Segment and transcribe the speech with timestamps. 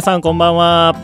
[0.00, 0.94] 皆さんこんばんは、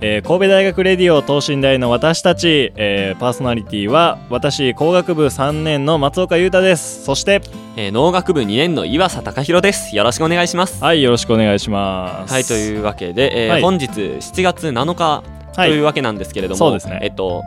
[0.00, 7.04] えー、神戸大学レディオ等身大の私たち、えー、パーソナリティは私工学部3年の松岡裕太です。
[7.04, 7.42] そして、
[7.76, 9.94] えー、農学部2年の岩佐隆弘です。
[9.94, 10.82] よろしくお願いします。
[10.82, 12.32] はいよろしくお願いします。
[12.32, 15.22] はいというわけで、えー、はい、本日7月7日
[15.54, 17.00] というわけなんですけれども、はい、そうですね。
[17.02, 17.44] えっと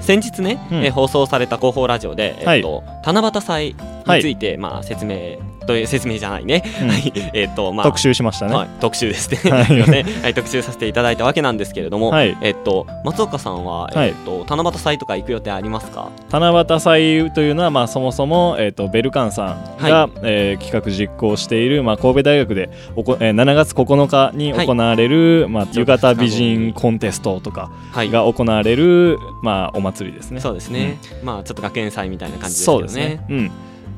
[0.00, 7.86] 先日ね、うん、え放送された広報ラジオで、えっと、はい、七夕祭について、まあ、説明という説明じゃないね、うん、はい、 えっ、とまあ。
[7.86, 9.80] 特集しましたね、はい、特集ですね、はい、
[10.22, 16.10] はい、特集させていただいたわけなんですけれども、はい、えっ、と松岡さんは、えっ、と七夕祭とか行く予定ありますか？
[16.30, 30.40] 七夕祭というのはまあそもそもえっ、とベルカンさんが、はい、えー、企画実行しているまあ神戸大学でおこ、えー、7月9日に行われる、まあ浴衣美人コンテストとかが行われる、まあお祭りですね。
[30.40, 30.98] そうですね。
[31.20, 32.64] うん、まあちょっと学園祭みたいな感じですね。
[32.64, 33.24] そうですね。
[33.28, 33.50] うん。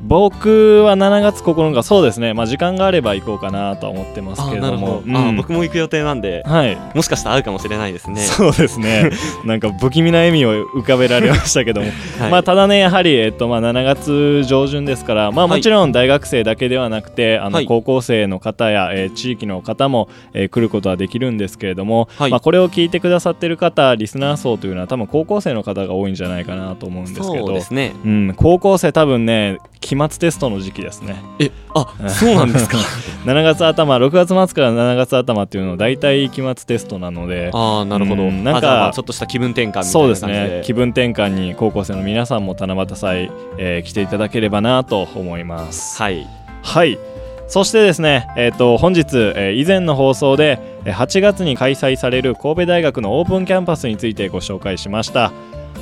[0.02, 8.20] 僕は7月9日そうですね、まあ、時間があれば行こうかなとは思ってますけれども、うん、あ僕も行く予定なんで、はい、もしかしたら会うかもしれないですね。
[8.20, 9.10] そうですね。
[9.46, 11.86] なんか不気味な笑みを浮かべられましたけども、
[12.18, 27.46] はい、まあ、ただねやはり、えっとまあ、7月上旬ですから、まあ、もちろん大学生だけではなくて、はい、あの高校生の方や、えー、地域の方も、えー、来ることはできるんですけれども、まあ、これを聞いてくださってる方リスナー層というのは多分高校生の方が多いんじゃないかなと思うんですけど。
[27.46, 29.58] そうですね、うん、高校生多分ね
[29.92, 31.22] 期末テストの時期ですね。
[31.38, 32.78] えあそうなんですか？
[33.26, 37.50] 7月頭6月末から7月頭っていうのは大体期末テストなので。
[37.52, 40.62] ああなるほど、うん、なんかちょっとした気分転換みたいなそうですね。
[40.64, 46.02] 気分転換に高校生の皆さんも七夕祭、えー、来ていただければなと思います。
[46.02, 46.26] はい。
[46.62, 46.98] はい。
[47.48, 49.02] そしてですね、えー、と本日、
[49.36, 55.32] えー、以前の放送で8月に開催される神戸大学のオープンキャンパスについてご紹介しました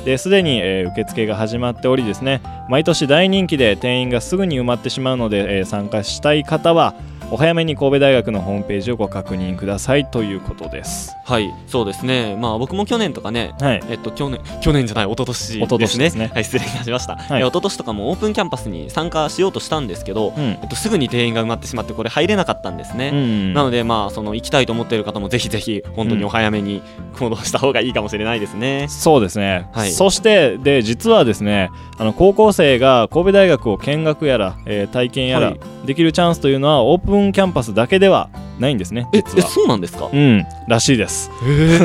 [0.05, 2.41] ですでに、えー、受付が始まっておりですね。
[2.69, 6.95] 毎年大人気で店員がすぐに埋まってしまうので、えー、参加したい方は
[7.31, 11.15] お早めに神戸大学のホームページをご確認くださいということです。
[11.23, 12.35] はいそうですね。
[12.35, 16.03] まあ僕も去年とかね、はい、えっと去年去年じゃない一昨年ですね。
[16.05, 16.31] ですね。
[16.33, 23.17] はい失礼いたしました、はい、一昨年とかもオープンキャンパスに参加しようとしたんですけど、うん、えっと、すぐに定員が埋まってしまってこれ入れなかったんですね、うん。
[23.17, 26.81] うん、なのでまあその行きたいと思っている方もぜひぜひ本当にお早めに
[27.17, 35.53] 行動した方がいいかもしれないですね、うん、そうですね、はい、そしてで実はですねあの高校生が神戸大学を見学やら、えー、体験やら
[35.85, 39.47] できるチャンスというのはオープンキャンパスだけではないんですね実は。
[39.47, 40.09] そうなんですか？
[40.13, 41.31] うんらしいです。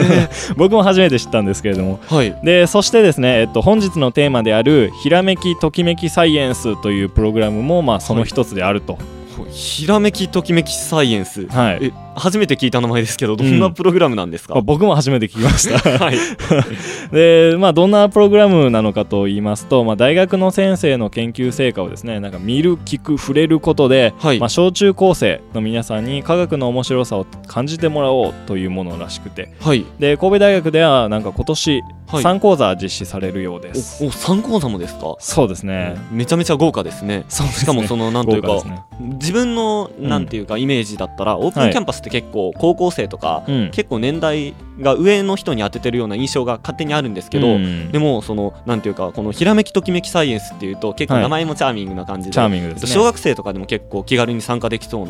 [0.57, 8.95] 僕も初めて知ったんですけれども、はい、でそしてですね、えっと、本日のテーマである「ひらめきときめきサイエンス」というプログラムも、まあ、その一つであると。
[8.95, 9.03] はい
[9.51, 15.79] ひらめきときめきサイエンス、はい、初めて聞いた名前ですけどどんなプログラムなんですか、うん、僕も初めて聞きました。
[16.05, 16.17] はい、
[17.13, 35.17] でまあどんなプログラムなのかと言いますと、まあ、大学の先生の研究成果をですねなんか見る聞く触れることで、はい、まあ、小中高生の皆さんに科学の面白さを感じてもらおうというものらしくて、はい、で神戸大学ではなんか今年3講座実施されるようです、おお3講座もですか？
[35.19, 35.97] そうですね。
[36.13, 37.25] めちゃめちゃ豪華ですね。
[37.29, 47.59] しかもそのなんというか、ね、自分のなんていうかイメージだったら、オープンキャンパスって結構高校生とか、結構年代が上の人に当ててるような印象が勝手にあるんですけど、
[47.91, 55.07] でもそのなんていうかこのひらめきときめきサイエンスっていうと結構名前もチャーミングな感じで,、小学生とかでも結構気軽に参加できそう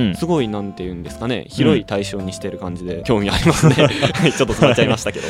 [0.00, 1.46] な、すごいなんていうんですかね。
[1.48, 3.74] 広い対象にしてる感じで興味ありますね。
[4.36, 5.26] ちょっと触っちゃいましたけど。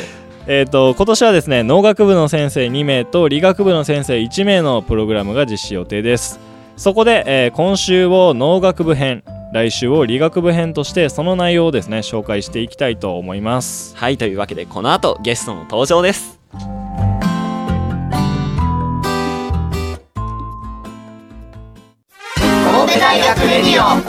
[0.50, 6.40] えーと、今年はですね農学部の先生2名と理学部の先生1名のプログラムが実施予定です。
[6.78, 13.96] そこで、えー、今週を農学部編来週を理学部編としてその内容をですね紹介していきたいと思います。
[13.96, 16.38] はいというわけでこの後ゲストの登場です。
[22.70, 24.00] 神戸大学レディオ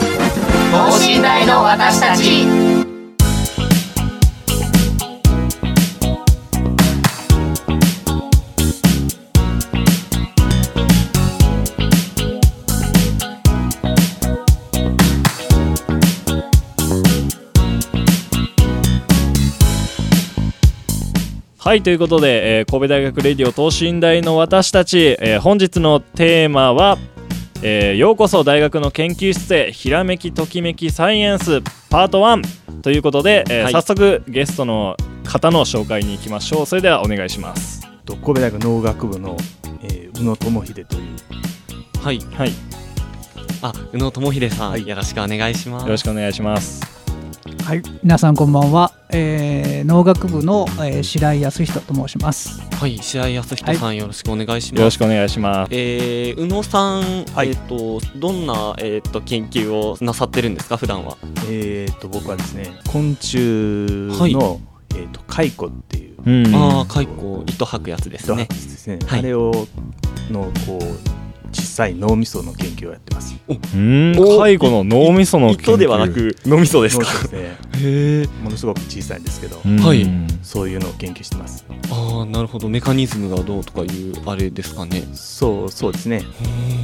[0.70, 2.79] 等身大の私たち
[21.70, 26.98] ははいということで、えー、神戸大学レディオ等身大の私たち、えー、本日のテーマは、
[27.62, 36.66] えー、ようこそ大学の研究室へひらめきときめきサイエンスパート1ということで、えー、はい、早速ゲストの方の紹介に行きましょう。
[36.66, 37.82] それではお願いします。
[38.04, 39.36] 神戸大学農学部の、
[39.84, 42.02] えー、宇野智秀という。
[42.02, 42.18] はい。
[42.18, 42.52] はい。
[43.62, 45.82] あ宇野智秀さん、はい、よろしくお願いします。
[45.84, 46.99] よろしくお願いします
[47.64, 52.60] はい、皆さんこんばんは、えー、農学部の、えー、白井康人と申します。
[52.74, 52.98] はい。
[52.98, 54.80] 白井康人さん、はい、よろしくお願いします。
[54.80, 55.68] よろしくお願いします。
[55.72, 61.16] えー、宇野さん、はい、えっ、ー、とどんなえっ、ー、と研究をなさってるんですか普段は？
[61.48, 64.32] えっ、ー、と僕はですね昆虫の、はい、
[64.96, 69.52] えっ、と蚕っていう、うん、ああ蚕糸吐くやつですねですね、はい、あれを
[70.30, 71.19] のこう
[71.52, 73.34] 実際脳みその研究をやってます。
[73.48, 75.76] うん介護の脳みその研究。
[75.76, 77.04] ではなく脳みそですか？
[77.04, 77.56] ですね。
[77.82, 80.06] へものすごく小さいんですけどはい。
[80.42, 81.64] そういうのを研究してます。
[81.90, 82.68] ああなるほど。
[82.68, 85.02] メカニズムがどうとかいうあれですかね。
[85.14, 86.22] そうそうですね。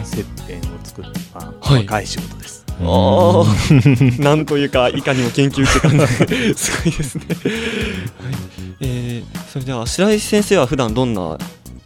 [0.05, 2.65] 切片を作るまあ、はい、若い仕事です。
[2.79, 3.45] ああ
[4.23, 6.07] なんというかいかにも研究って感じ。
[6.59, 8.35] すごいですね、はい。
[8.81, 11.39] えー、それでは白石先生は普段どんな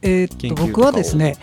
[0.02, 1.36] えー、っと僕はですね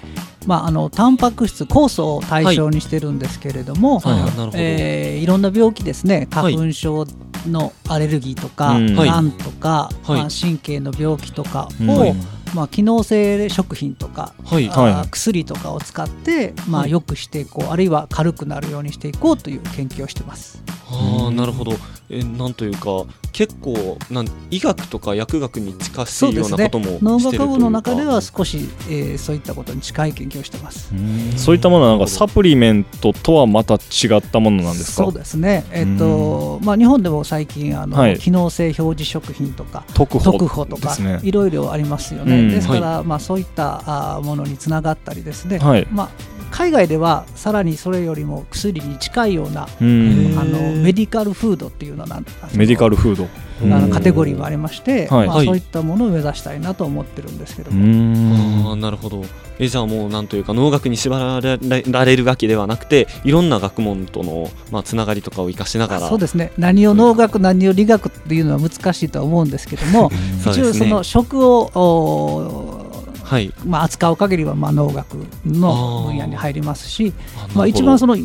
[0.48, 4.20] まあ、あのタンパク質酵素を対象にしてるんですけれども、はい。
[4.22, 4.52] はい。
[4.54, 6.28] えー、いろんな病気ですね。
[6.32, 7.06] 花粉症
[7.46, 12.16] のアレルギーとか、が、ん、とか、まあ、神経の病気とかを、
[12.56, 14.70] まあ、機能性食品とか、はい。
[14.70, 20.64] はい、薬とかを使って、まあ、よくしていこうあるいは軽くなるようにしていこうという研究をしてます。
[20.90, 21.74] あなるほど。
[22.10, 23.04] えなんというか
[23.34, 30.94] 結構なん医学とか薬学に近しいようなことも、ね、農学部の中では少し、えー、そういったことに近い研究をしてます。
[31.36, 33.78] そういったものはなんかサプリメントとはまた違
[34.18, 35.04] ったものなんですか？
[35.04, 46.10] そうですね、えーとまあ、日本でも最近あの、はい、機能性表示食品とか特保とか、ね、いろいろありますよね、ですから、はい、まあ、そういったあものにつながったりですね、はい、まあ
[46.52, 53.28] 海外ではさらにそれよりも薬に近いようなあのメディカルフードっていうのなんメディカルフード。
[53.60, 57.72] あのカテゴリーもありまして、はい、まあ、そういったものを目指したいなと思ってるんですけど。
[57.72, 58.74] も。
[58.74, 59.24] あなるほど。
[59.60, 66.08] えじゃあもうなんというか農学に縛られるわけではなくていろんな学問との、まあ、つながりとかを生かしながら。
[66.08, 66.52] そうですね。
[66.58, 70.12] 何を農学何を理学っていうのは難しいとは思うんですけども
[70.52, 72.87] 一応その食を
[73.28, 75.16] はい、まあ、扱う限りはまあ農学
[75.46, 77.14] の分野に入りますし
[77.54, 78.16] まあ、一番その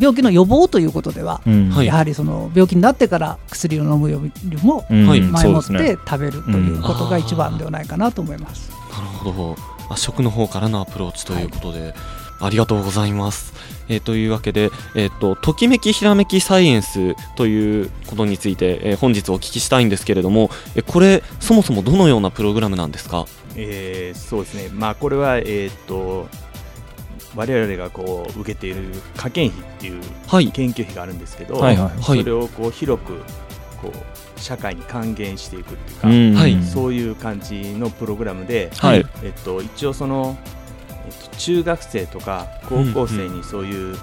[0.00, 8.70] 病気の予防ということでは、うん、やはりその病気になってから薬を飲むよりも前もって食べるということが一番ではないかなと思います。
[8.90, 9.56] なるほど。
[9.88, 11.94] あ食の方からのアプローチということで、はい、
[12.40, 13.54] ありがとうございます。
[13.88, 23.26] えー、というわけで、えーと、ときめきひらめきサイエンスということについて、えー、本日お聞きしたいんですけれども、えこれそもそもどのようなプログラムなんですか？
[23.56, 26.28] えー、そうですね、まあ、これは、えーと、
[27.34, 30.02] 我々がこう受けている科研費っていう
[30.52, 33.14] 研究費があるんですけど、はいはいはい、それをこう広く
[33.80, 36.34] こう社会に還元していくっていうか、うん。
[36.34, 40.36] はい、そういう感じのプログラムで、はい、えっと、一応その、
[41.06, 44.00] えっと、中学生とか高校生にそういう、うんうん、えっ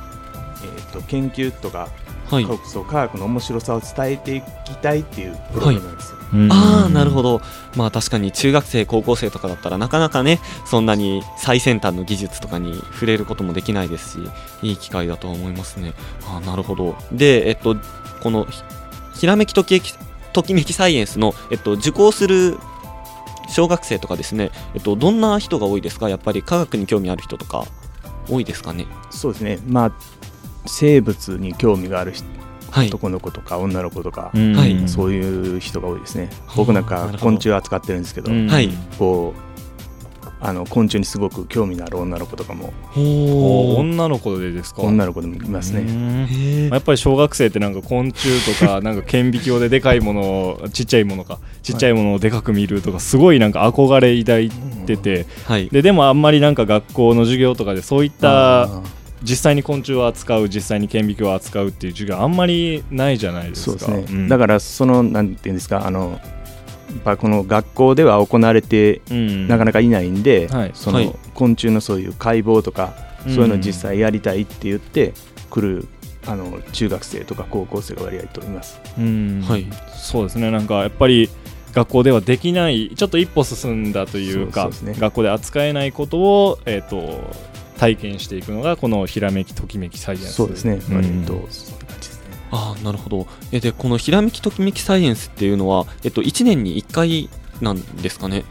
[0.91, 1.89] と、研究とか、
[2.33, 6.17] はい、そう科学の面白さを伝えていきたいっていうプログラムなんですよ。
[6.49, 7.41] ああなるほど。
[7.75, 14.19] まあ確かに中学生高校生とかだったらなかなかねそんなに最先端の技術とかに触れることもできないですし
[14.63, 15.93] いい機会だと思いますね。
[16.27, 16.95] あなるほど。
[17.11, 17.75] でえっと
[18.21, 18.47] この
[19.15, 19.81] ひらめきとき
[20.33, 22.57] ときめきサイエンスの、えっと、受講する
[23.49, 26.09] 小学生とかですね、えっと、どんな人が多いですか？
[26.09, 27.65] やっぱり科学に興味ある人とか
[28.27, 28.87] 多いですかね？
[29.11, 29.59] そうですね。
[29.67, 29.91] まあ
[30.65, 32.25] 生物に興味がある人
[32.73, 36.31] はい、男の子とか女の子とか、はい、そういう人が多いですね。
[36.57, 39.53] 僕なんか昆虫扱ってるんですけど、はい、こう
[40.41, 44.81] あの昆虫にすごく興味のある女の子とかも女の子でですか？
[44.81, 46.69] 女の子でもいますね。
[46.69, 54.49] やっぱり小学生ってなんか昆虫とか なんか顕微鏡ででかいものをちっちゃいものかちっちゃいものをでかく見るとかすごいなんか憧れ抱い
[54.85, 58.67] てて、はい、ででもあんまりなんか学校の授業とかでそういった
[59.23, 63.79] 実際に昆虫を扱う実際に顕微鏡を扱うっていう授業あんまりないじゃないですか。
[63.79, 66.19] そうですね、うん、だからそのなんていうんですかあの
[66.89, 75.13] やっぱこの学校では行われてなかなかいないんで、うんはい、その昆虫のそういう解剖とか、そういうのを実際やりたいって言って
[75.49, 75.87] 来る
[76.27, 78.79] あの中学生とか高校生が割合といます。
[78.95, 79.65] はい、
[79.95, 80.51] そうですね。
[80.51, 81.29] なんかやっぱり
[81.73, 87.52] 学校ではできないちょっと一歩進んだというか、ね、学校で扱えないことを、えーと
[87.83, 91.47] 体験していくのがこのひらめきときめきサイエンスそうですね、うん、と。
[92.51, 93.27] あなるほど。
[93.51, 97.29] えでこのひらめきときめきサイエンスっていうのは、えっと、1年に1回
[97.61, 98.45] なんですかね？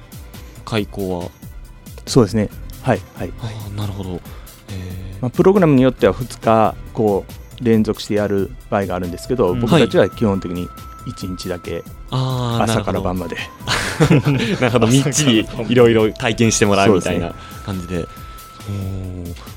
[0.65, 1.31] 開講は。
[2.07, 2.51] そうですね。
[2.83, 3.33] はいはい。
[3.41, 5.23] あなるほど、えー。
[5.23, 7.25] まあ、プログラムによっては2日こ
[7.61, 10.69] う連続してやる場合があるんですけど、うん、僕たちは基本的に
[11.07, 13.37] 1日だけ朝から晩まで。
[14.61, 14.89] なるほど。
[14.89, 17.35] みっちり いろいろ体験してもらうみたいな
[17.65, 18.07] 感じで。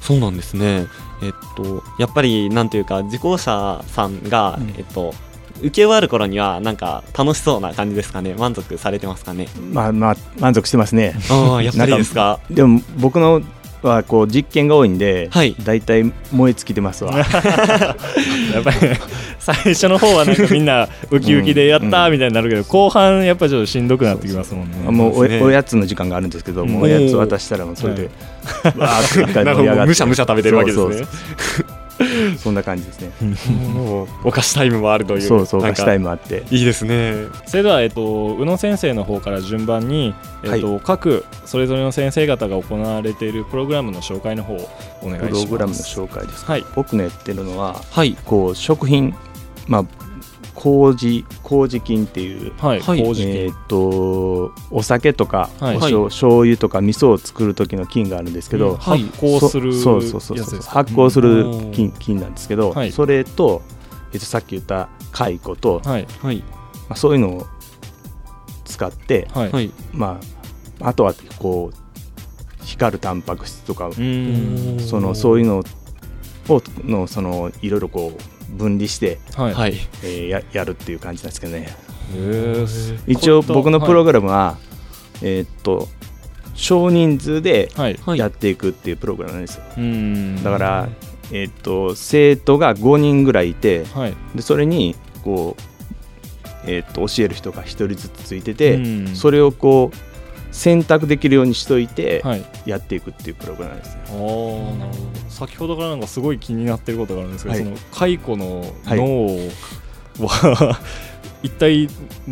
[0.01, 0.88] そうなんですね。
[1.21, 5.13] えっと、やっぱりなんていうか受講者さんが、うん、えっと、
[5.59, 8.33] 受け終わる頃にはなんか楽しそうな感じですかね。
[8.33, 9.47] 満足されてますかね。
[9.71, 11.15] まあまあ満足してますね。
[11.29, 13.41] ああやっぱりですかでも僕の
[13.89, 17.15] はこう実験が多いんで、はい、大体燃え尽きてますわ。
[17.18, 19.00] やっぱり、ね、
[19.39, 24.77] 最初の方はなんかみんなウキウキでやったみたいになるけど、うん、後半やっぱりちょっとしんどくなってきますもんね。
[24.92, 28.10] もうお,、おやつの時間があるんですけどもうおやつ渡したらもうそれで、
[28.77, 29.86] わーって一回盛り上がって。
[29.86, 31.06] むしゃむしゃ食べてるわけですね
[32.38, 33.12] そんな感じですね。
[34.24, 35.22] お菓子タイムもあるという。
[35.22, 36.44] そうそう、お菓子タイムあって。
[36.52, 37.25] いいですね。
[37.46, 44.70] それでは、えっと、宇野先生の方から順番に、えっと、はい、各それぞれの先生方が行われているプログラムの紹介の方を
[45.02, 45.30] お願いします。
[45.30, 46.46] プログラムの紹介です。
[46.46, 46.66] はい。
[46.75, 49.16] 僕のやってるのは、はい、こう食品、
[49.68, 50.04] まあ
[50.65, 63.62] 麹麹菌っていう、はい、えー、っとお酒とか、はい、お醤油とか味噌を作る時の菌があるんですけど、発酵するそうそうそうそう発酵する菌菌なんですけど、はい、それと、
[64.12, 66.07] えっと、さっき言った蚕と、はい。
[66.89, 67.45] まあ、そういうのを
[68.63, 69.72] 使って、はい。
[69.93, 70.19] ま
[70.81, 74.01] あ、あとはこう光るタンパク質とかそ
[75.00, 75.63] のそういうのを
[76.84, 79.74] のそのいろいろこう分離して、はい。
[80.04, 81.75] えー、ややるっていう感じなんですけどね。
[83.08, 84.58] 一応僕のプログラムは、は
[85.22, 85.88] い、えー、っと
[86.54, 87.70] 少人数で
[88.16, 90.90] やっていくっていうプログラムなんですよ、はい、だから、
[91.32, 100.14] えー、っと生徒が5人ぐらいいて、はい、でそれにこう、えー、っと教える人が1人ずつついててそれをこう
[100.55, 102.24] 選択できるようにしといて
[102.65, 104.01] やっていくっていうプログラムですね。
[104.07, 104.89] は
[105.27, 110.79] い、先ほどからなんかすごい気になってることがあるんですけど、はい、その蚕の脳は、は
[111.43, 111.89] い、 一体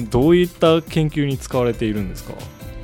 [0.09, 2.33] どういった研究に使われているんですか？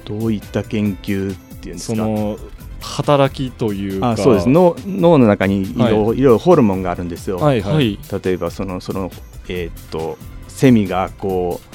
[0.04, 1.96] どういった研究っていうんですか？
[1.96, 2.38] その
[2.82, 4.12] 働きというか。
[4.12, 4.50] あそうです。
[4.50, 7.38] 脳脳の中にいろ,、はい、いろいろホルモンがあるんですよ。
[7.38, 9.10] はいはい、例えばそのその、
[9.48, 10.18] えー、っと
[10.48, 11.69] セミがこう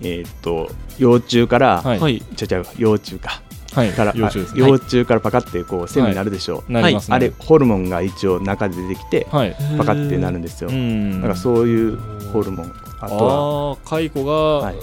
[0.00, 6.64] えー、っと幼虫から、はい、ちゃちゃ幼虫か、はい、から幼虫、ね、幼虫からパカってこう線になるでしょ？
[6.68, 10.70] う、はい、あれホルモンが一応中で出てきて、はい、パカってなるんですよ。
[10.70, 11.96] だからそういう
[12.32, 12.72] ホルモン。
[13.00, 14.76] あとは蚕が、はい、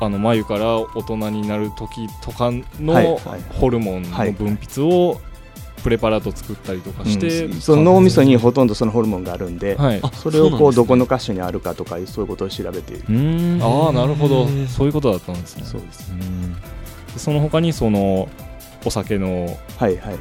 [0.00, 2.50] あの眉から大人になる時とか
[2.80, 3.18] の
[3.58, 5.20] ホルモンの分泌を
[5.82, 12.94] プレパラート作ったりとかして、うん、その脳みそにほとんどそのホルモンがあるんで、はい、それをこうどこの箇所にあるかとかそういうことを調べて。
[12.94, 13.04] いる
[13.62, 14.46] ああなるほど。
[14.68, 15.64] そういうことだったんですね。
[15.64, 16.12] そうです。
[17.16, 18.28] その他にその
[18.84, 20.16] お酒のはいはい。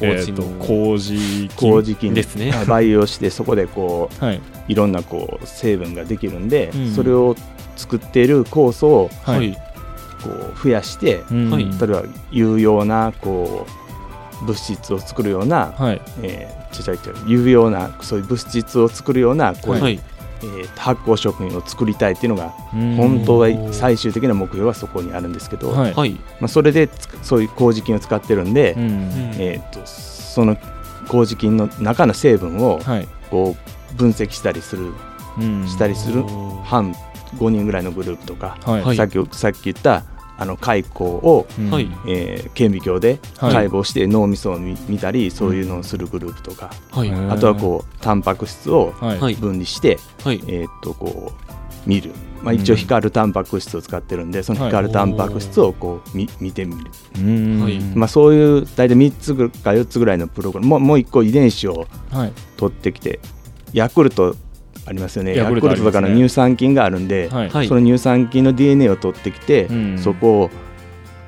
[0.00, 2.14] 麹の麹麹菌。
[2.14, 2.52] ですね。
[2.66, 7.36] 培養してそこでこう、はい、いろんなこう成分ができるんで、うん、それを
[7.76, 9.52] 作っている酵素を、はい、
[10.22, 13.79] こう増やして、うん、例えば有用なこう
[14.42, 20.00] 物質を作るような、はい、えー、ちゃちゃ有用なそういう物質を作るようなこういう、はい、
[20.42, 22.50] えー、発酵食品を作りたいっていうのが
[22.96, 26.88] 本当は最終的な目標はそこにあるんですけど、はい、まあ、それで
[27.22, 30.56] そういう麹菌を使ってるんで、えーと、その
[31.08, 32.80] 麹菌の中の成分を
[33.30, 33.56] こ
[33.92, 34.92] う分析したりする、
[35.66, 36.22] したりする
[36.64, 36.94] 半
[37.36, 38.56] 5人ぐらいのグループとか、
[38.96, 40.04] さっきさっき言った
[40.40, 41.90] あの蚕を、はい。
[42.08, 51.32] えー、顕微鏡で解剖して脳みそを見たりそういうのをするグループとか、はい、あとはこうタンパク質を分離して、はい、えー、っとこ
[51.86, 56.90] う見る、まあ、一応光るタンパク質を使ってるんでその光るタンパク質をこう見見てみる、
[57.60, 57.78] はい。
[57.94, 61.86] まあ、そういう大体3つか4つぐらいのプログラムもうもう1個遺伝子を
[62.56, 63.20] 取ってきて、
[63.74, 64.36] ヤクルト
[64.86, 65.36] ありますよね。
[65.36, 70.50] ヤクルトとかの乳酸菌があるんで、はい、その乳酸菌の DNA を取ってきて、うん、そこを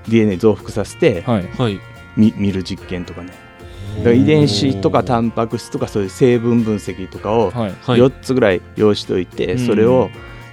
[0.08, 1.80] DNA 増幅させて、はい、
[2.16, 3.32] 見見る実験とかね。
[4.14, 10.08] 遺伝子とかタンパク質とかそういう成分分析とかを4つぐらい用意しておいて、それを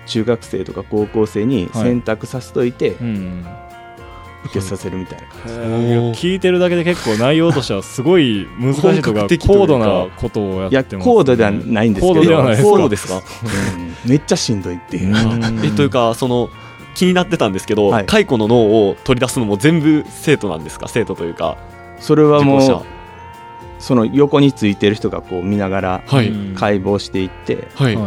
[0.06, 2.96] 中学生とか高校生に選択させといて、
[4.46, 12.22] 受けさせるみたいな感じ、聞いてるだけで結構内容としてはすごい難しいとか高度なことをやってます、ね、高度ではないんですけど。
[12.64, 15.16] 高度ですか、うん、めっちゃしんどいっていう。
[15.64, 16.50] えというかその
[16.96, 20.88] 気になってたんですけど、はい、蚕の脳を取り出すのも全部生徒なんですか？
[20.88, 21.58] 生徒というか。
[22.00, 22.86] それはもう
[23.80, 26.32] その横についてる人がこう見ながら解
[26.82, 27.98] 剖していって、はい、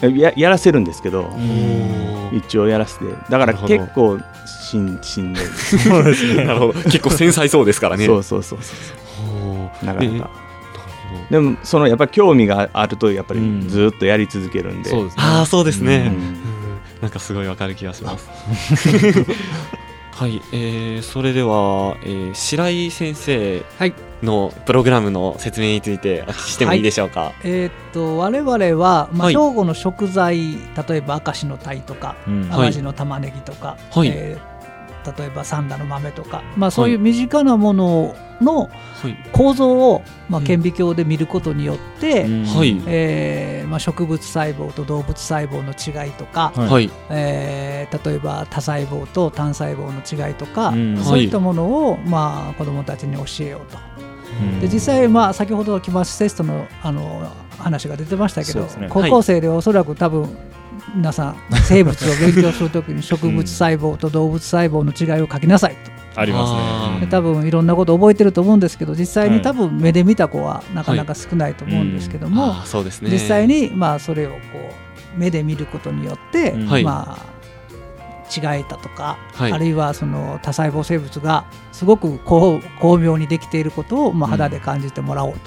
[0.00, 1.30] ややらせるんですけど
[2.32, 3.04] 一応やらせて。
[3.28, 5.44] だから結構しんしんどい。
[5.44, 6.44] そうですね。
[6.46, 6.72] なるほど。
[6.74, 8.06] 結構繊細そうですからね。
[8.06, 8.74] そうそうそうそ
[9.82, 10.30] うなかなか。
[11.30, 16.36] でもそのやっぱり興味があるとやっぱりずっとやり続けるんで、うん、ああそうですね、うん、
[17.00, 18.28] なんかすごいわかる気がします。
[20.12, 23.62] はい、えー、それでは、えー、白井先生
[24.22, 27.20] のプログラムの説明についてお聞きしてもいいでしょうか？
[27.20, 30.54] はい、えー、っと我々は、まあ、兵庫の食材、
[30.88, 34.58] 例えば明石の鯛とか、うん、淡路の玉ねぎとか、はい、えー
[35.16, 38.68] 例えば三田の豆とか、まあ、そういう身近なものの
[39.32, 42.82] 構造を、まあ、顕微鏡で見ることによって、はい。
[42.86, 46.90] えーまあ、植物細胞と動物細胞の違いとか、はい。
[47.08, 50.72] えー、例えば多細胞と単細胞の違いとか、
[51.02, 53.78] そういったものを、まあ、子どもたちに教えようと。
[54.60, 60.28] で実際、まあ、先ほど期末テストのあの話が出てましたけど、ね、高校生でおそらく多分
[60.94, 65.98] 皆さん生物を勉強するときに植物細胞と動物細胞の違いを書きなさいと。
[66.14, 67.06] ありますね。
[67.08, 74.38] 多分いろんなこと覚えてると思うんですけど実際に多分目で見た子はなかなか少ないと思うんですけども、そうですね、実際にまあそれをこ
[75.16, 77.37] う目で見ることによって、まあ
[78.28, 82.60] 違えたとか、はい、あるいはその多細胞生物がすごく巧
[82.98, 85.38] 妙にできていることをまあ肌で感じてもらおうと、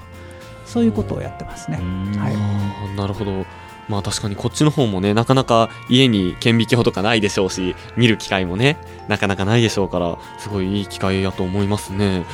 [0.66, 1.78] そういうことをやってますね。
[2.18, 3.46] はい、なるほど。
[3.90, 8.78] まあ確かにこっちの方もねなかなか家に顕微鏡とかないでしょうし見る機会もね
[9.10, 12.26] なかなかないでしょうからすごいいい機会やと思いますね。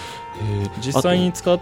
[0.79, 1.59] 実際に使っ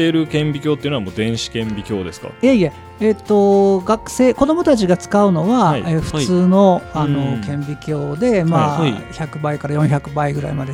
[0.00, 2.28] てる顕微鏡っていうのはもう電子顕微鏡ですか？
[2.28, 10.72] いえいええっ、ー、と学生子どもたちが使うのは、はい、えー、普通のはい、あの顕微鏡で、まあ、はい、100倍から400倍ぐらいまで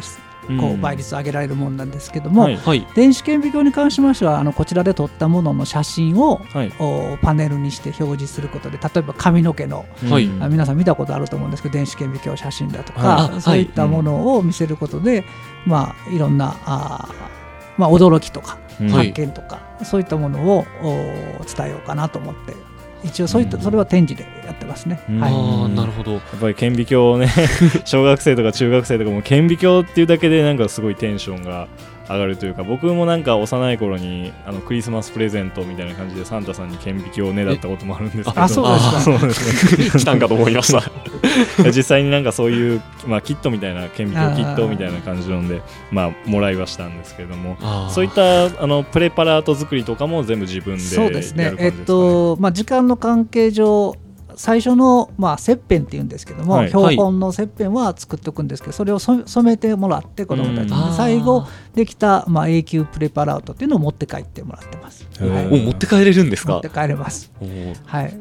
[0.61, 6.73] こう倍率を上げられるものなんですけども、はい、電子顕微鏡に関しましてはあのこちらで撮ったものの写真を、はい、
[7.21, 15.25] パネルにして表示することで例えば髪の毛の、はい、皆さん見たことあると思うんですけど電子顕微鏡写真だとか、そういったものを見せることで、
[15.67, 17.09] まあ、いろんなあ、
[17.77, 18.59] まあ、驚きとか
[18.91, 20.67] 発見とか、そういったものを
[21.57, 22.55] 伝えようかなと思って。
[23.05, 25.01] 一応そういった、それは展示でやってますね。
[25.21, 26.15] はい、あなるほど。
[26.15, 27.33] やっぱり顕微鏡ね
[27.85, 31.69] 小学生とか中学生とかも顕微鏡っていうだけでなんかすごいテンションが
[32.09, 38.43] 上がるというか僕もなんか幼い頃にあのクリスマスプレゼントみたいな感じでサンタさんに顕微鏡をねだったこともあるんですけど。
[38.43, 39.99] あそうですか。
[39.99, 40.83] 来たんかと思いました。
[41.71, 47.57] 実際になんかそういう、まあ、キットみたいな顕微鏡キットみたいな感じのでまあもらいはしたんですけれども。
[47.91, 51.49] そういったあのプレパラート作りとかも全部自分でやる感じですかね。
[51.49, 51.65] そうですね。
[51.67, 53.95] えっとまあ、時間の関係上
[54.37, 60.95] 最初の、まあ、切片っていうんですけども、はい、標本の切片は作っておくんですけどそれを染めてもらって子どもたちに。
[60.95, 65.07] 最後できた、まあ、永久プレパラートっていうのを持って帰ってもらってます。
[65.19, 66.53] はい、持って帰れるんですか？
[66.55, 67.33] 持って帰れます。
[67.87, 68.15] はい、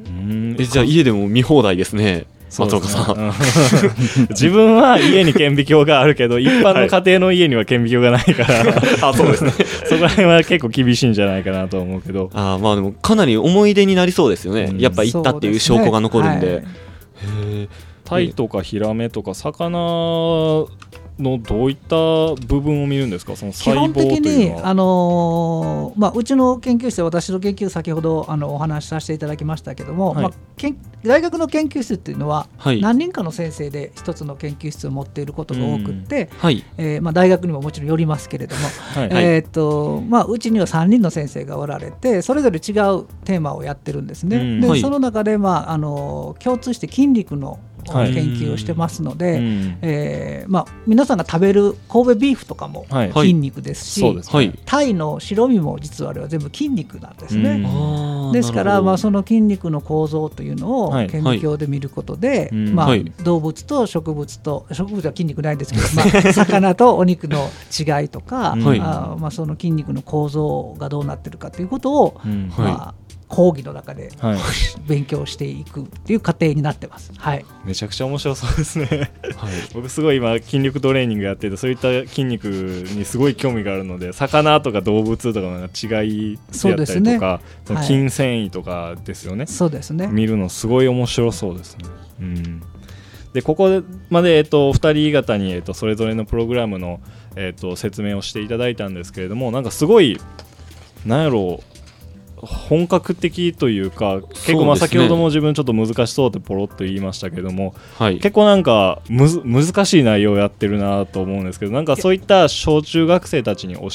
[0.60, 2.25] えじゃあ家でも見放題ですね。
[2.58, 3.34] 松岡さん、
[4.30, 8.63] 自分は家に顕微鏡があるけど一般の家庭の家には顕微鏡がないから、
[9.10, 9.51] あそうですね
[9.86, 12.30] そこら辺は結構厳しいんじゃないかなと思うけど。
[12.36, 16.48] あまあでもかなり思い出になりそうですよね、うん、やっぱ行ったっていう証拠が残るんで。
[16.48, 16.56] でね。
[16.56, 17.67] はい、へ
[18.04, 20.67] タイとかヒラメとか魚
[21.19, 21.95] のどういった
[22.45, 23.36] 部分を見るんですか？
[23.36, 24.10] その細胞というのは。
[24.10, 30.32] 基本的に、あのー、まあ、うちの研究室で私の研究先ほどあのお話しさせていただきましたけども、はい、まあ、
[31.04, 32.47] 大学の研究室っていうのは、
[32.82, 38.62] 何人かの先生で一つの研究室を持っていることが多くて、はい、えー、まあ、大学にももちろんよりますけれども、
[38.95, 44.60] はい、えーとまあ、うちには3人の先生がおられてそれぞれ違うテーマをやってるんですね。
[44.60, 47.60] でその中で、まあ、あの共通して筋肉の
[47.93, 49.38] 研究をしてますので、はい、
[49.82, 57.65] えー、まあ、皆さんが食べる神戸ビーフとかも筋肉ですし、はい、タイの白身も実はあれは全部筋肉なんですね。
[58.34, 65.86] ですから、まあ、その筋肉の構造というのを顕微鏡で見ることで、まあ、動物と植物と植物は筋肉ないですけど、
[66.24, 72.21] まあ、魚とお肉の違いとか、あまあ、その筋肉の構造がどうなってるかということを、
[72.58, 73.04] まあ
[73.36, 74.38] 講義の中で、はい、
[74.88, 77.12] 勉強していくっていう過程になってます。
[77.17, 77.45] はい。
[77.65, 79.12] めちゃくちゃ面白そうですね。
[79.36, 89.48] はい、 僕すごい今筋力トレーニングやっててそういった筋肉にすごい興味があるので魚とか動物とかの違いであったりとか、ね、筋繊維とかですよね。
[89.48, 90.08] そうですね。
[90.08, 91.86] 見るのすごい面白そうですね。
[92.21, 92.62] うん。
[93.34, 97.02] でここまで、えっと、2人方に、えっと、それぞれのプログラムの、
[97.36, 100.17] えっと、説明をしていただいたんですけれどもなんかすごい
[101.06, 101.74] なんやろう
[102.45, 113.89] 本格的というか結構まあ先ほども自分ちょっと難しそうってポロッと言いましたけども、はい、結構なんかむず難しい内容をやってるなと思うんですけどなんかそういった小中学生たちに教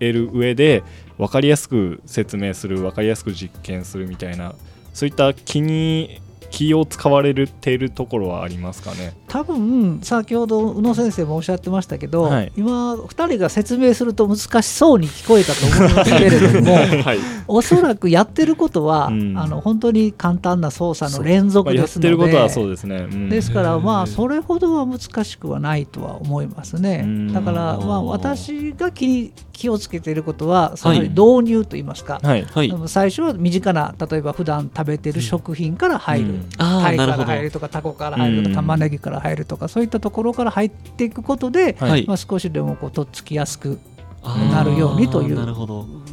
[0.00, 0.82] える上で
[1.18, 4.54] 分かりやすく説明する分かりやすく実験するみたいな
[4.92, 6.20] そういった気に
[6.52, 9.14] 気を使われているところはありますかね？
[9.26, 27.06] 多分先ほど宇野先生もおっしゃってましたけど、はい、今2人が説明すると難しそうに聞こえたと思いますけれども、 はい、おそらくやってることは、うん、あの本当に簡単な操作の連続ですので、まあ、やってることはそうですね、うん、ですからまあそれほどは難しくはないとは思いますね。
[27.32, 32.42] だからまあ私が気に気をつけていることはその導入といいますか、はい。
[32.42, 43.78] はい、最初は身近な例えば普段食べてる食品から入る、うん、タイから入るとかタコから入るとか玉ねぎから入るとかそういったところから入っていくことで、はい、まあ、少しでもこうとっつきやすく
[44.22, 45.36] なるようにという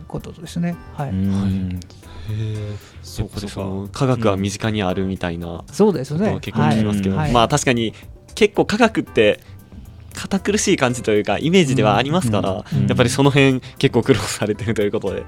[0.08, 0.76] ことですね。
[0.96, 1.12] はい、
[3.04, 6.40] そうその科学は身近にあるみたいな、そうですね。
[6.42, 7.94] 結構聞きますけど、はい、まあ確かに
[8.36, 9.40] 結構科学って
[10.14, 12.80] 堅苦しい感じというかイメージではありますから、うん。
[12.80, 15.24] うん、やっぱりその辺結構苦労されてるということで。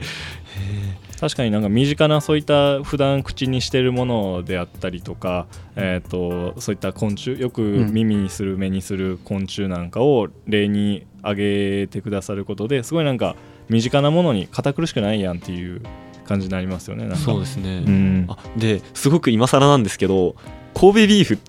[1.21, 13.36] 確かになんか身近なそういった普段口にしてるものであったりとか、えーと、そういった昆虫よく耳にする、目にする昆虫なんかを例に挙げてくださることですごいなんか
[13.69, 15.84] 身近なものに堅苦しくないやんっていう
[16.25, 20.36] 感じになりますよねそうですね、うん、あですごく今更なんですけど
[20.73, 21.39] 神戸ビーフ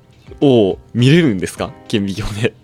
[0.42, 1.72] を見れるんですか？
[1.88, 2.54] 顕微鏡で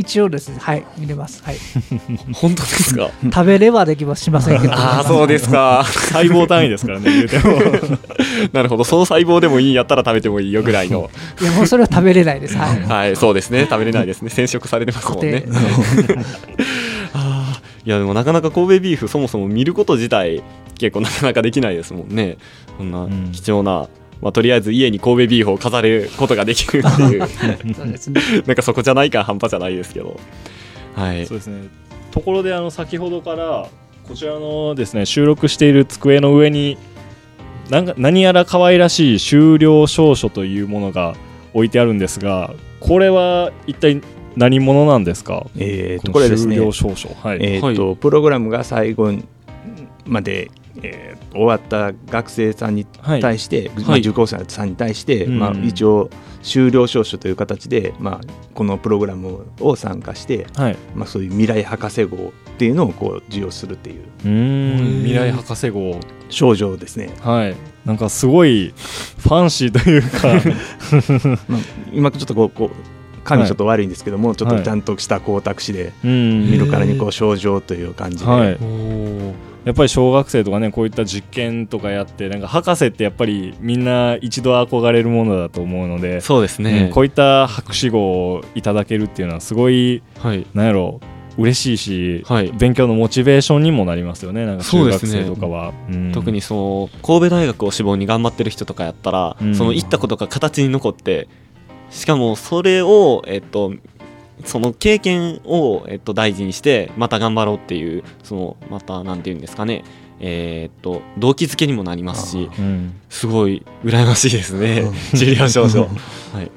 [0.00, 1.42] 一応ですねはい見れます。
[1.44, 1.56] はい。
[2.32, 3.10] 本当ですか？
[3.32, 4.24] 食べればできます。
[4.24, 4.72] しませんけど。
[4.72, 5.84] ああそうですか。
[5.84, 7.58] 細胞単位ですからね言うても。
[8.52, 8.84] なるほど。
[8.84, 11.10] その細胞でもいいんやったら食べてもいいよぐらいの。
[11.40, 12.56] いやもうそれは食べれないです。
[12.56, 13.66] はい、はい、そうですね。
[13.68, 14.30] 食べれないですね。
[14.30, 15.44] 染色されてますもんね。
[17.12, 20.42] あいやでもなかなか神戸ビーフそもそも見ること自体
[20.78, 22.36] 結構なかなかできないですもんね。
[22.78, 23.88] そんな貴重な、
[24.20, 27.20] まあ、とりあえず家に神戸ビーフを飾ることができるっていう。
[28.46, 30.18] なんかそこじゃないか半端じゃないですけど、
[30.94, 31.68] はい、そうですね。
[32.10, 33.68] ところであの先ほどから
[34.06, 36.76] こちらのですね収録している机の上に
[37.70, 41.14] なんか何やら可愛らしい終了証書というものが
[41.54, 44.02] 置いてあるんですがこれは一体
[44.36, 47.08] 何者なんですか、えー、とこれですね、終了証書。
[47.10, 47.38] はい。
[47.40, 49.12] えーと、はい、プログラムが最後
[50.06, 50.50] まで
[50.82, 56.10] えー、終わった学生さんに対して、はい、まあ、受講者さんに対して、はい、まあ、一応
[56.42, 64.04] 修了証書という形で、まあ、このプログラムを参加して、はい、まあ、そういう未来博士号っていうのをこう授与するっていう。
[65.02, 65.98] 未来博士号。
[66.28, 67.10] 賞状ですね。
[67.20, 67.56] はい。
[67.84, 68.72] なんかすごい
[69.18, 71.38] ファンシーというか。
[71.48, 71.60] まあ、
[71.92, 72.70] 今ちょっとこうこう
[73.24, 78.58] 紙ちょっと悪いんですけども、はい、ちょっとちゃんとした光沢紙で見るからにこう症状という感じで、はい
[79.64, 95.72] やっぱり小学生とかねこういった実験とかやってなんか博士ってやっぱりみんな一度憧れるものだと思うのでそうですね、うん、こういった博士号をいただけるっていうのはすごい、はい、なんやろう嬉しいし、はい、勉強のモチベーションにもなりますよね、なんか中学生とかは。
[95.72, 101.28] ねうん、特にそう神戸大学を志望に頑張ってる人とかやったら、うん、その行ったことが形に残って、
[101.90, 103.72] しかもそれを、えっと、
[104.44, 109.84] その経験を、えっと、大事にしてまた頑張ろうっていうそのまたなんていうんですかね。
[110.20, 114.82] えー、っと動機づけにもなりますし、うん、すごい羨ましいですね、
[115.16, 115.88] 終了証書。
[116.32, 116.50] はい。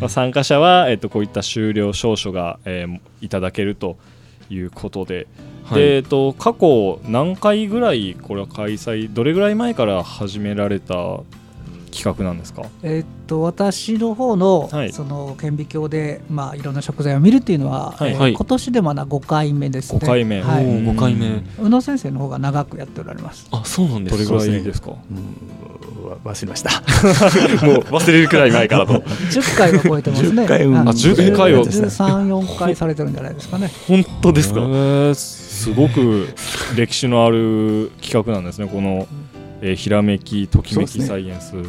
[0.00, 3.96] まあ、参加者は、えっと、こういった終了証書が、えー、いただけると
[4.48, 5.26] いうことで。
[5.64, 11.20] はい、でえっと、過去何回ぐらいこれは開催どれぐらい前から始められた
[11.90, 18.12] 企画なんですか、えー、っと私の方の、はい、その顕微鏡で、まあ、いろんな食材を見るっていうのは、はい。
[18.12, 19.98] えー、今年でまだ5回目ですね。
[20.00, 21.42] 5回目、はい、5回目。
[21.60, 23.46] 宇野先生の方が長くやっておられます。
[23.50, 24.92] あそうなんですどれぐらいですか、
[26.24, 26.70] 忘れました。
[27.66, 28.94] もう忘れるくらい前からと。
[29.30, 30.42] 10回は超えてますね。
[30.42, 33.70] 10回、うん、あ10回を134回されてるんじゃないですかね。
[33.86, 34.60] 本当ですか？
[35.14, 36.28] すごく
[36.74, 39.06] 歴史のある企画なんですねこの、
[39.62, 41.62] えー、ひらめきときめきサイエンス、ね、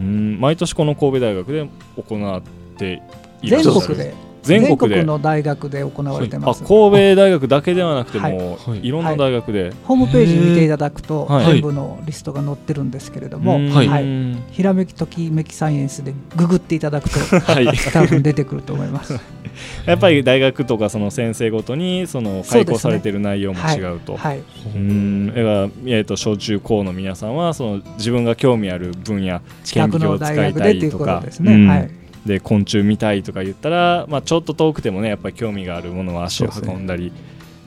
[0.00, 2.42] うん毎年この神戸大学で行っ
[2.76, 3.02] て
[3.42, 3.74] いらっしゃる。
[3.74, 5.02] 全国で全国で。
[5.02, 8.90] の大学で行われてます、はい、神戸大学だけではなくても、はい、い。
[8.90, 14.52] ろんな大学で、はい、ホームページ見ていただくと、全部のリストが載ってるんですけれども、はい。
[14.52, 19.18] ひらめきときめきサイエンスでググっていただくと、はい、多分出てくると思います。
[19.86, 24.14] やっぱり大学とかその先生ごとにその開講されてる内容も違うと。
[24.14, 24.40] うね、はい、
[24.74, 25.26] うん。
[25.28, 31.54] だから、えーと、小中高の皆さんはその自分が興味ある分野近くの大学でということですね。
[31.54, 37.12] うん、はいで昆虫見たいとか言ったら、まあ、ちょっと遠くてもねやっぱり興味があるものは足を運んだり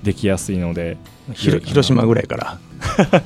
[0.04, 2.60] できやすいので、ね、広島ぐらいから。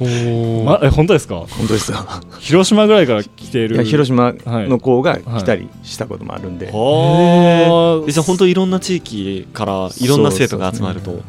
[0.66, 1.36] ま、え本当ですか？
[1.50, 1.98] 本当ですよ。
[2.40, 3.84] 広島ぐらいから来てる。
[3.84, 6.76] 広島の子が来たりしたこともあるんで、はい。
[6.76, 11.22] はい、じゃあ本当いろんな地域からいろんな生徒が集まると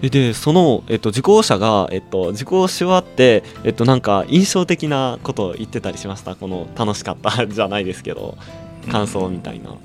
[0.00, 6.36] でその、えっと、受講者が、えっと、受講し終わって、えっと、なんか印象的なことを言ってたりしました？
[6.36, 7.46] この楽しかった？
[7.48, 8.36] じゃないですけど
[8.90, 9.76] 感想みたいな、うん、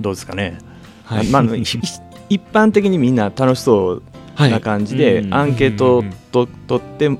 [0.00, 0.58] どうですかね、
[1.04, 1.42] はい、まあ、
[2.28, 4.02] 一般的にみんな楽しそう
[4.38, 7.10] な感じで、はい、アンケートととって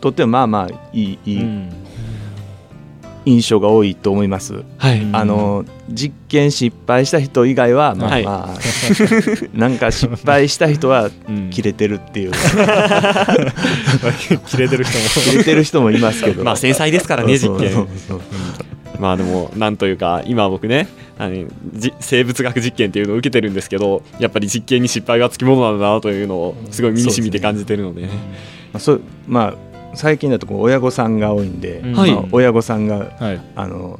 [0.00, 1.68] とってもまあまあいいいい
[3.26, 4.62] 印象が多いと思います。
[4.78, 8.58] はい、あの実験失敗した人以外はまあまあ、はい、
[9.58, 11.10] なんか失敗した人は
[11.50, 12.32] 切れてるっていう、
[14.46, 15.04] 切れてる人も。
[15.30, 17.88] 切れてる人もいますけど、まあ繊細ですからね実験。
[19.00, 21.46] まあでもなんというか今僕ねあの
[22.00, 28.14] 生物学実験っていうのを受けてるんですけどやっぱり実験に失敗がつきものなんだなというのをすごい身にしみて感じてるので、ね、ま
[28.74, 29.54] あ、そまあ
[29.96, 33.98] 最近だとこう親御さんが多いんで、まあ、親御さんが、はい、あの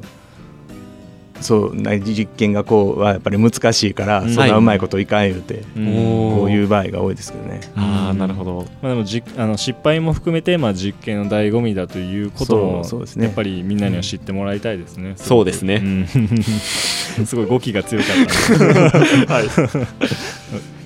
[1.41, 7.61] そう実験がこうはやっぱり難しいから、そんなうまいこといかん言うて、こういう場合が多いですけどね。
[7.75, 15.13] あなるほど、まあ、でもじあの失敗も含めて、まあ、実験の醍醐味だということもそうです、ね、やっぱりみんなには知ってもらいたいですね。
[15.17, 16.07] そうですね、
[17.25, 19.43] すごい語気が強かった、 はい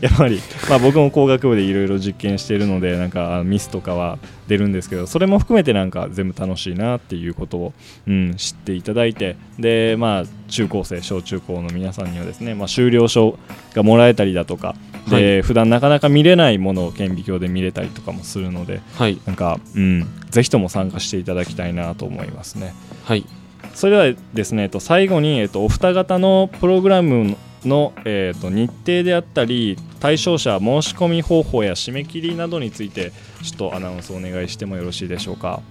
[0.03, 7.73] やっぱり、まあ、僕も工学部でいろいろ実験しているのでなんかミスとかは出るんですけどそれも含めてなんか全部楽しいなっていうことを、
[8.07, 13.37] うん、知っていただいてで、まあ、中高生小中高の皆さんにはですね、まあ、修了証
[13.75, 14.75] がもらえたりだとか
[15.07, 22.73] で、はい、普段なかなか見れないものを顕微鏡で見れたりとかもするので、はい、なんか、うん、ぜひとも参加していただきたいなと思いますね。
[23.03, 23.25] はい。
[23.75, 33.11] それではですね、最後に、えっと、お二方のプログラムの、えーと、日程であったり対象者申し込み方法や締め切りなどについて
[33.43, 35.61] ちょっとアナウンスお願いしてもよろしいでしょうか。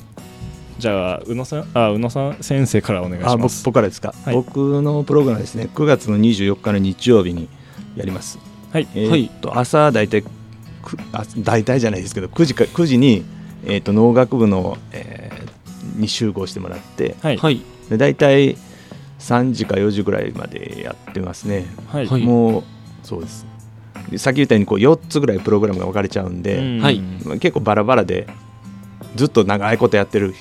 [0.79, 3.65] じゃあ宇野さんあ宇野さん先生からお願いします。
[3.65, 5.69] 僕からですか、はい、僕のプログラムですね。
[5.75, 7.49] 9月の24日の日曜日に
[7.97, 8.39] やります。
[8.73, 10.25] はい、えーと、朝大体
[11.13, 13.25] あ大体じゃないですけど9時か9時に、
[13.67, 18.57] えーと、農学部の、えー、に集合してもらって、はい、で大体
[19.21, 22.65] 3時か4時ぐらいまでやってますね、はい、もう
[23.03, 23.47] そうです。
[24.17, 27.01] さっき言ったようにこう4つぐらいプログラムが分かれちゃうんで、はい、
[27.39, 28.27] 結構バラバラで
[29.15, 30.35] ずっと長いことやってる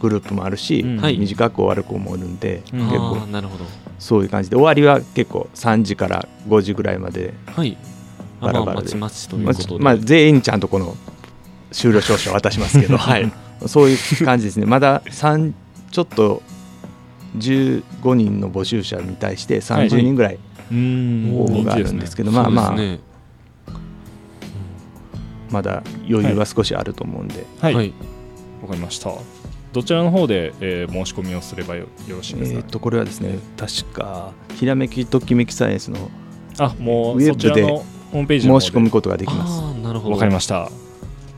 [0.00, 3.26] グループもあるし、はい、短く終わる子もいるんで、結構。
[3.26, 3.64] なるほど。
[3.98, 7.32] そういう感じで終わりは結構3時から5時ぐらいまで
[8.40, 9.10] バラバラで、まあ、
[9.78, 10.96] まあ、全員ちゃんとこの
[11.70, 13.32] 終了証書渡しますけど、 はい、
[13.66, 14.66] そういう感じですね。
[14.66, 15.52] まだ3
[15.90, 16.42] ちょっと
[17.36, 20.38] 15人の募集者に対して30人ぐらい
[20.70, 20.72] 応
[21.46, 22.76] 募があるんですけど、まあまあ、
[25.50, 27.46] まだ余裕は少しあると思うんで。
[27.60, 29.12] はい、わ、かりました。
[29.72, 36.12] どちらの方で、えー、申し込みをすればよろしいですか、えー、とこれはですね確かひらめきときめきサイエンスの
[36.58, 39.60] あもうウェブでホームページ申し込むことができます。
[39.82, 40.14] なるほど。
[40.14, 40.70] わかりました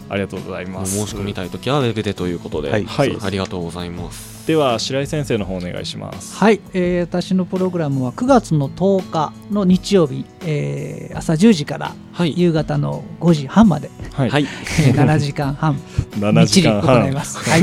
[0.09, 0.97] ありがとうございます。
[0.97, 4.47] 申し込みたいときはウェブでということで、はい、はい、ありがとうございます。
[4.47, 6.37] では白井先生の方お願いします。
[6.37, 14.31] はい、えー、私のプログラムは9月の10日の日曜日、えー、朝10時から夕方の5時半まで、はい。
[14.31, 15.75] はい、7時間半
[16.14, 17.03] 7時間半。
[17.03, 17.62] 行います、 はい。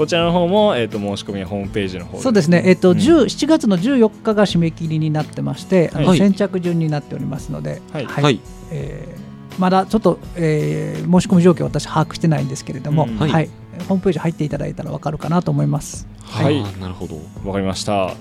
[0.00, 8.06] こちらの方も、えーと、申し込みはホームページの方そうですね、えーとうん、7月の14日が締め切りになってまして、はい、先着順になっておりますので、はい。
[8.06, 9.19] はい、えー、
[9.60, 13.50] まだちょっと、えー、申し込み状況私把握してないんですけれども、うん、はい、はい、
[13.86, 16.08] ホームページ入っていただいたら分かるかなと思います。
[16.24, 17.16] はい、なるほど。
[17.44, 18.14] 分かりました。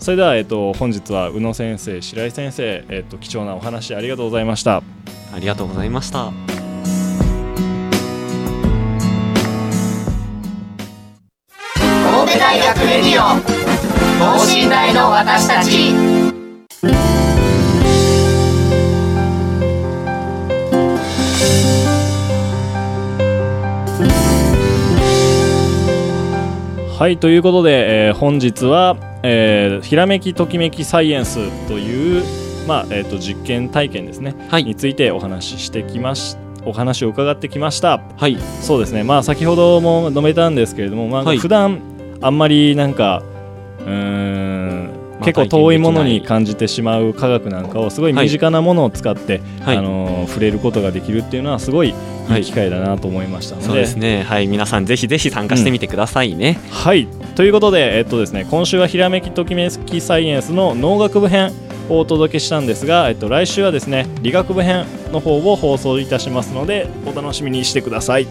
[0.00, 4.82] それでは、えっと、本日は宇野先生白井先生、えっと、貴重なお話ありがとうございました。
[5.32, 6.32] ありがとうございました。
[11.76, 13.40] 神戸大学レディオ
[14.18, 16.41] 等身大の私たち
[27.02, 32.22] はいということで、えー、本日は、えー、ひらめきときめきサイエンスという、
[32.68, 38.00] まあえーと、実験体験ですね、はい、についてお話ししてきましお話を伺ってきました。
[38.16, 38.38] はい。
[38.60, 39.02] そうですね。
[39.02, 41.80] まあ先ほども述べたんですけれども、まあ、普段
[42.20, 43.24] あんまりなんか
[43.80, 44.51] うん
[45.24, 51.94] 結構遠いものに感じてしまう科学なんかをすごい身近なものを使って、はい、あの触れることができるっていうのはすごい
[52.30, 54.22] いい機会だなと思いましたので、そうですね。
[54.22, 54.46] はい。
[54.46, 57.06] 皆さんぜひぜひ参加してみてくださいね、うん、はい。
[57.34, 61.52] ということでえっとですね今週はひらめきときめきサイエンスの農学部編
[61.88, 68.26] をお届けしたんですが、えっと、来週はですね理学部編の方を放送いたしますのでお楽しみにしてください。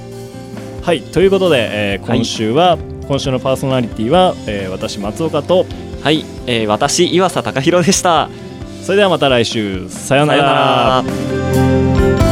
[0.81, 1.01] はい。
[1.01, 5.65] ということで、えー、今週は、はい、今週のパーソナリティは、えー、私松岡と
[6.03, 8.29] はい、えー、私岩佐隆弘でした。
[8.83, 9.87] それではまた来週。
[9.89, 12.30] さようなら。